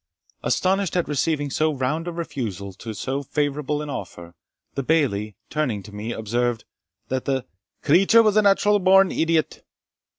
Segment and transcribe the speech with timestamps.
[0.41, 4.33] Astonished at receiving so round a refusal to so favourable an offer,
[4.73, 6.65] the Bailie, turning to me, observed,
[7.09, 7.45] that the
[7.83, 9.61] "creature was a natural born idiot."